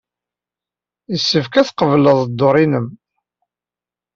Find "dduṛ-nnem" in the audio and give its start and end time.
2.29-2.87